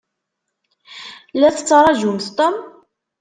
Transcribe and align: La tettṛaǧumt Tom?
La 1.39 1.49
tettṛaǧumt 1.55 2.25
Tom? 2.37 2.55